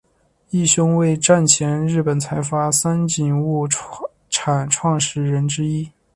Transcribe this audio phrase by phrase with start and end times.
[0.49, 3.67] 义兄为战前日本财阀三井物
[4.31, 5.87] 产创始人之一。